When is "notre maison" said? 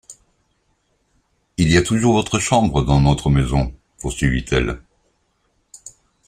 3.01-3.71